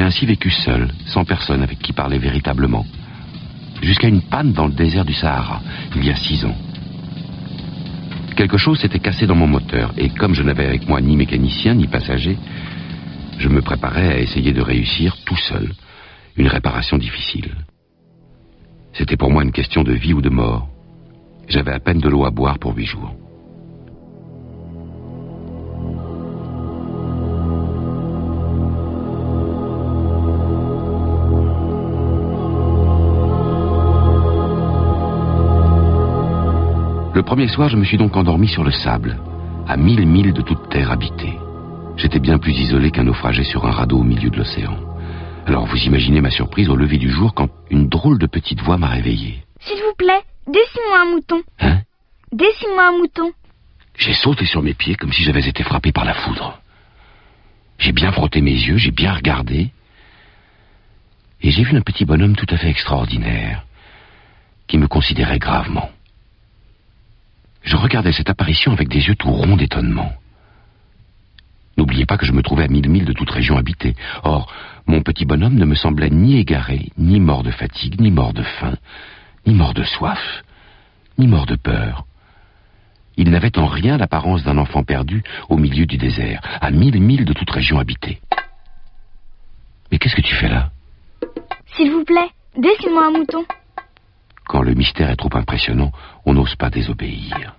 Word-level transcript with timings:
J'ai 0.00 0.06
ainsi 0.06 0.24
vécu 0.24 0.48
seul, 0.50 0.88
sans 1.08 1.26
personne 1.26 1.62
avec 1.62 1.78
qui 1.78 1.92
parler 1.92 2.16
véritablement, 2.16 2.86
jusqu'à 3.82 4.08
une 4.08 4.22
panne 4.22 4.54
dans 4.54 4.66
le 4.66 4.72
désert 4.72 5.04
du 5.04 5.12
Sahara, 5.12 5.60
il 5.94 6.06
y 6.06 6.10
a 6.10 6.16
six 6.16 6.42
ans. 6.46 6.56
Quelque 8.34 8.56
chose 8.56 8.80
s'était 8.80 8.98
cassé 8.98 9.26
dans 9.26 9.34
mon 9.34 9.46
moteur, 9.46 9.92
et 9.98 10.08
comme 10.08 10.32
je 10.32 10.42
n'avais 10.42 10.64
avec 10.64 10.88
moi 10.88 11.02
ni 11.02 11.18
mécanicien 11.18 11.74
ni 11.74 11.86
passager, 11.86 12.38
je 13.36 13.48
me 13.50 13.60
préparais 13.60 14.14
à 14.14 14.18
essayer 14.18 14.54
de 14.54 14.62
réussir 14.62 15.18
tout 15.26 15.36
seul 15.36 15.70
une 16.38 16.48
réparation 16.48 16.96
difficile. 16.96 17.50
C'était 18.94 19.18
pour 19.18 19.30
moi 19.30 19.42
une 19.42 19.52
question 19.52 19.82
de 19.82 19.92
vie 19.92 20.14
ou 20.14 20.22
de 20.22 20.30
mort. 20.30 20.66
J'avais 21.46 21.72
à 21.72 21.78
peine 21.78 22.00
de 22.00 22.08
l'eau 22.08 22.24
à 22.24 22.30
boire 22.30 22.58
pour 22.58 22.74
huit 22.74 22.86
jours. 22.86 23.19
Le 37.20 37.26
premier 37.32 37.48
soir, 37.48 37.68
je 37.68 37.76
me 37.76 37.84
suis 37.84 37.98
donc 37.98 38.16
endormi 38.16 38.48
sur 38.48 38.64
le 38.64 38.70
sable, 38.70 39.20
à 39.68 39.76
mille 39.76 40.06
milles 40.06 40.32
de 40.32 40.40
toute 40.40 40.70
terre 40.70 40.90
habitée. 40.90 41.38
J'étais 41.98 42.18
bien 42.18 42.38
plus 42.38 42.58
isolé 42.58 42.90
qu'un 42.90 43.04
naufragé 43.04 43.44
sur 43.44 43.66
un 43.66 43.70
radeau 43.70 43.98
au 43.98 44.02
milieu 44.02 44.30
de 44.30 44.38
l'océan. 44.38 44.74
Alors 45.46 45.66
vous 45.66 45.76
imaginez 45.76 46.22
ma 46.22 46.30
surprise 46.30 46.70
au 46.70 46.76
lever 46.76 46.96
du 46.96 47.10
jour 47.10 47.34
quand 47.34 47.50
une 47.68 47.90
drôle 47.90 48.18
de 48.18 48.26
petite 48.26 48.62
voix 48.62 48.78
m'a 48.78 48.88
réveillé. 48.88 49.44
S'il 49.58 49.76
vous 49.76 49.94
plaît, 49.98 50.22
dessine-moi 50.46 50.98
un 50.98 51.10
mouton. 51.12 51.42
Hein? 51.60 51.80
Dessine-moi 52.32 52.88
un 52.88 52.98
mouton. 52.98 53.32
J'ai 53.98 54.14
sauté 54.14 54.46
sur 54.46 54.62
mes 54.62 54.72
pieds 54.72 54.94
comme 54.94 55.12
si 55.12 55.22
j'avais 55.22 55.46
été 55.46 55.62
frappé 55.62 55.92
par 55.92 56.06
la 56.06 56.14
foudre. 56.14 56.58
J'ai 57.76 57.92
bien 57.92 58.12
frotté 58.12 58.40
mes 58.40 58.50
yeux, 58.50 58.78
j'ai 58.78 58.92
bien 58.92 59.12
regardé, 59.12 59.72
et 61.42 61.50
j'ai 61.50 61.64
vu 61.64 61.76
un 61.76 61.82
petit 61.82 62.06
bonhomme 62.06 62.34
tout 62.34 62.48
à 62.48 62.56
fait 62.56 62.70
extraordinaire, 62.70 63.66
qui 64.66 64.78
me 64.78 64.88
considérait 64.88 65.38
gravement. 65.38 65.90
Je 67.62 67.76
regardais 67.76 68.12
cette 68.12 68.30
apparition 68.30 68.72
avec 68.72 68.88
des 68.88 69.08
yeux 69.08 69.14
tout 69.14 69.30
ronds 69.30 69.56
d'étonnement. 69.56 70.12
N'oubliez 71.76 72.06
pas 72.06 72.18
que 72.18 72.26
je 72.26 72.32
me 72.32 72.42
trouvais 72.42 72.64
à 72.64 72.68
mille 72.68 72.88
milles 72.88 73.04
de 73.04 73.12
toute 73.12 73.30
région 73.30 73.56
habitée. 73.56 73.94
Or, 74.22 74.52
mon 74.86 75.02
petit 75.02 75.24
bonhomme 75.24 75.54
ne 75.54 75.64
me 75.64 75.74
semblait 75.74 76.10
ni 76.10 76.38
égaré, 76.38 76.90
ni 76.98 77.20
mort 77.20 77.42
de 77.42 77.50
fatigue, 77.50 78.00
ni 78.00 78.10
mort 78.10 78.32
de 78.32 78.42
faim, 78.42 78.76
ni 79.46 79.54
mort 79.54 79.74
de 79.74 79.84
soif, 79.84 80.42
ni 81.18 81.26
mort 81.26 81.46
de 81.46 81.56
peur. 81.56 82.04
Il 83.16 83.30
n'avait 83.30 83.58
en 83.58 83.66
rien 83.66 83.98
l'apparence 83.98 84.42
d'un 84.42 84.58
enfant 84.58 84.82
perdu 84.82 85.22
au 85.48 85.56
milieu 85.56 85.86
du 85.86 85.96
désert, 85.96 86.40
à 86.60 86.70
mille 86.70 87.00
milles 87.00 87.24
de 87.24 87.32
toute 87.32 87.50
région 87.50 87.78
habitée. 87.78 88.20
Mais 89.90 89.98
qu'est-ce 89.98 90.16
que 90.16 90.22
tu 90.22 90.34
fais 90.34 90.48
là? 90.48 90.70
S'il 91.76 91.90
vous 91.92 92.04
plaît, 92.04 92.30
dessine-moi 92.56 93.06
un 93.06 93.10
mouton. 93.10 93.44
Quand 94.60 94.66
le 94.66 94.74
mystère 94.74 95.08
est 95.08 95.16
trop 95.16 95.30
impressionnant, 95.32 95.90
on 96.26 96.34
n'ose 96.34 96.54
pas 96.54 96.68
désobéir. 96.68 97.56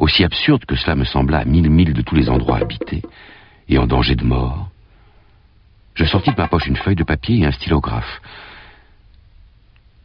Aussi 0.00 0.24
absurde 0.24 0.64
que 0.64 0.74
cela 0.74 0.96
me 0.96 1.04
sembla 1.04 1.38
à 1.38 1.44
mille 1.44 1.70
milles 1.70 1.92
de 1.92 2.02
tous 2.02 2.16
les 2.16 2.28
endroits 2.28 2.56
habités, 2.56 3.02
et 3.68 3.78
en 3.78 3.86
danger 3.86 4.16
de 4.16 4.24
mort, 4.24 4.68
je 5.94 6.04
sortis 6.04 6.32
de 6.32 6.36
ma 6.36 6.48
poche 6.48 6.66
une 6.66 6.74
feuille 6.74 6.96
de 6.96 7.04
papier 7.04 7.38
et 7.38 7.46
un 7.46 7.52
stylographe. 7.52 8.20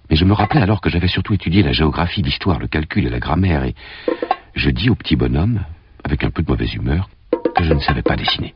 Mais 0.07 0.15
je 0.15 0.23
me 0.23 0.33
rappelais 0.33 0.61
alors 0.61 0.81
que 0.81 0.91
j'avais 0.91 1.07
surtout 1.07 1.33
étudié 1.33 1.63
la 1.63 1.71
géographie, 1.71 2.21
l'histoire, 2.21 2.59
le 2.59 2.67
calcul 2.67 3.07
et 3.07 3.09
la 3.09 3.19
grammaire, 3.19 3.63
et 3.63 3.73
je 4.53 4.69
dis 4.69 4.91
au 4.91 4.95
petit 4.95 5.15
bonhomme, 5.15 5.65
avec 6.03 6.23
un 6.23 6.29
peu 6.29 6.43
de 6.43 6.51
mauvaise 6.51 6.75
humeur, 6.75 7.09
que 7.55 7.63
je 7.63 7.73
ne 7.73 7.79
savais 7.79 8.03
pas 8.03 8.15
dessiner. 8.15 8.53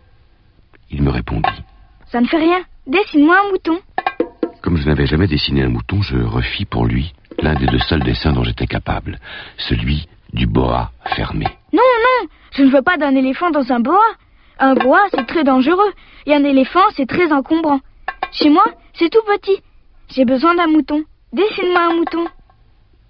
Il 0.92 1.02
me 1.02 1.10
répondit. 1.10 1.64
Ça 2.06 2.22
ne 2.22 2.28
fait 2.28 2.38
rien. 2.38 2.62
Dessine-moi 2.86 3.36
un 3.36 3.50
mouton. 3.50 3.80
Comme 4.62 4.78
je 4.78 4.88
n'avais 4.88 5.08
jamais 5.08 5.26
dessiné 5.26 5.64
un 5.64 5.70
mouton, 5.70 6.04
je 6.04 6.18
refis 6.18 6.66
pour 6.66 6.86
lui 6.86 7.16
l'un 7.40 7.56
des 7.56 7.68
deux 7.68 7.80
seuls 7.80 8.04
dessins 8.04 8.34
dont 8.34 8.44
j'étais 8.44 8.68
capable, 8.68 9.20
celui 9.58 10.08
du 10.34 10.48
boa 10.48 10.92
fermé. 11.16 11.46
Non, 11.74 11.82
non, 11.82 12.28
je 12.54 12.64
ne 12.64 12.70
veux 12.70 12.82
pas 12.82 12.98
d'un 12.98 13.16
éléphant 13.16 13.52
dans 13.52 13.72
un 13.72 13.80
boa. 13.80 14.04
Un 14.60 14.74
boa, 14.74 15.00
c'est 15.12 15.28
très 15.28 15.44
dangereux, 15.44 15.94
et 16.26 16.34
un 16.34 16.44
éléphant, 16.44 16.84
c'est 16.96 17.06
très 17.06 17.32
encombrant. 17.32 17.80
Chez 18.32 18.50
moi, 18.50 18.66
c'est 18.94 19.10
tout 19.10 19.22
petit. 19.28 19.62
J'ai 20.10 20.26
besoin 20.26 20.56
d'un 20.56 20.68
mouton. 20.68 21.04
Dessine-moi 21.34 21.82
un 21.82 21.96
mouton. 21.96 22.26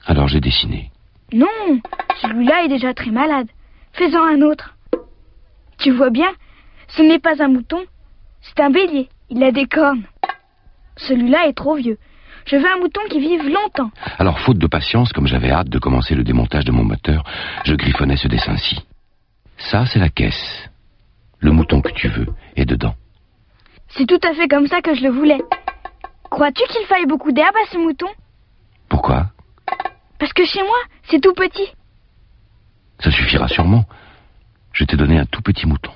Alors 0.05 0.27
j'ai 0.27 0.41
dessiné. 0.41 0.91
Non, 1.31 1.47
celui-là 2.21 2.63
est 2.63 2.69
déjà 2.69 2.93
très 2.93 3.11
malade. 3.11 3.47
Fais-en 3.93 4.23
un 4.23 4.41
autre. 4.41 4.75
Tu 5.77 5.91
vois 5.91 6.09
bien, 6.09 6.29
ce 6.87 7.01
n'est 7.01 7.19
pas 7.19 7.41
un 7.43 7.49
mouton, 7.49 7.83
c'est 8.41 8.59
un 8.59 8.69
bélier. 8.69 9.09
Il 9.29 9.43
a 9.43 9.51
des 9.51 9.67
cornes. 9.67 10.03
Celui-là 10.97 11.47
est 11.47 11.53
trop 11.53 11.75
vieux. 11.75 11.97
Je 12.47 12.55
veux 12.55 12.65
un 12.65 12.79
mouton 12.79 13.01
qui 13.09 13.19
vive 13.19 13.47
longtemps. 13.49 13.91
Alors, 14.17 14.39
faute 14.39 14.57
de 14.57 14.67
patience, 14.67 15.11
comme 15.11 15.27
j'avais 15.27 15.51
hâte 15.51 15.69
de 15.69 15.79
commencer 15.79 16.15
le 16.15 16.23
démontage 16.23 16.63
de 16.63 16.71
mon 16.71 16.83
moteur, 16.83 17.23
je 17.65 17.75
griffonnais 17.75 18.15
ce 18.15 18.29
dessin-ci. 18.29 18.79
Ça, 19.57 19.85
c'est 19.85 19.99
la 19.99 20.09
caisse. 20.09 20.69
Le 21.39 21.51
mouton 21.51 21.81
que 21.81 21.91
tu 21.91 22.07
veux 22.07 22.27
est 22.55 22.65
dedans. 22.65 22.95
C'est 23.89 24.05
tout 24.05 24.19
à 24.23 24.33
fait 24.33 24.47
comme 24.47 24.67
ça 24.67 24.81
que 24.81 24.95
je 24.95 25.03
le 25.03 25.09
voulais. 25.09 25.41
Crois-tu 26.29 26.63
qu'il 26.69 26.85
faille 26.87 27.05
beaucoup 27.05 27.31
d'herbe 27.31 27.55
à 27.55 27.69
ce 27.71 27.77
mouton? 27.77 28.07
Pourquoi? 28.89 29.27
Parce 30.17 30.33
que 30.33 30.45
chez 30.45 30.61
moi, 30.61 30.77
c'est 31.09 31.21
tout 31.21 31.33
petit. 31.33 31.73
Ça 32.99 33.11
suffira 33.11 33.47
sûrement. 33.47 33.83
Je 34.71 34.85
t'ai 34.85 34.95
donné 34.95 35.19
un 35.19 35.25
tout 35.25 35.41
petit 35.41 35.67
mouton. 35.67 35.91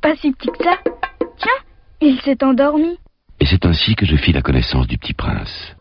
Pas 0.00 0.16
si 0.16 0.32
petit 0.32 0.48
que 0.48 0.64
ça. 0.64 0.78
Tiens, 1.36 1.60
il 2.00 2.20
s'est 2.20 2.42
endormi. 2.42 2.98
C'est 3.50 3.64
ainsi 3.64 3.94
que 3.94 4.04
je 4.04 4.14
fis 4.16 4.32
la 4.32 4.42
connaissance 4.42 4.86
du 4.86 4.98
petit 4.98 5.14
prince. 5.14 5.77